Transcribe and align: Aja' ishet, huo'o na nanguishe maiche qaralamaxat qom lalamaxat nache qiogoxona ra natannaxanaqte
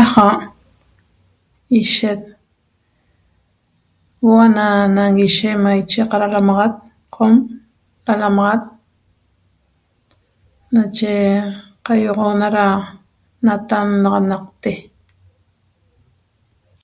Aja' 0.00 0.36
ishet, 1.80 2.22
huo'o 4.20 4.44
na 4.56 4.66
nanguishe 4.96 5.50
maiche 5.64 6.02
qaralamaxat 6.10 6.74
qom 7.14 7.32
lalamaxat 8.06 8.62
nache 10.74 11.14
qiogoxona 11.84 12.48
ra 12.56 12.66
natannaxanaqte 13.44 14.72